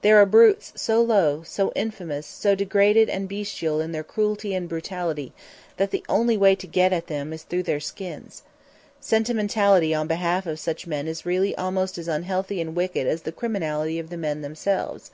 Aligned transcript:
There 0.00 0.16
are 0.16 0.24
brutes 0.24 0.72
so 0.74 1.02
low, 1.02 1.42
so 1.42 1.70
infamous, 1.76 2.26
so 2.26 2.54
degraded 2.54 3.10
and 3.10 3.28
bestial 3.28 3.78
in 3.82 3.92
their 3.92 4.02
cruelty 4.02 4.54
and 4.54 4.70
brutality, 4.70 5.34
that 5.76 5.90
the 5.90 6.02
only 6.08 6.34
way 6.34 6.54
to 6.54 6.66
get 6.66 6.94
at 6.94 7.08
them 7.08 7.30
is 7.30 7.42
through 7.42 7.64
their 7.64 7.78
skins. 7.78 8.42
Sentimentality 9.00 9.92
on 9.92 10.06
behalf 10.06 10.46
of 10.46 10.58
such 10.58 10.86
men 10.86 11.06
is 11.06 11.26
really 11.26 11.54
almost 11.58 11.98
as 11.98 12.08
unhealthy 12.08 12.58
and 12.62 12.74
wicked 12.74 13.06
as 13.06 13.20
the 13.20 13.32
criminality 13.32 13.98
of 13.98 14.08
the 14.08 14.16
men 14.16 14.40
themselves. 14.40 15.10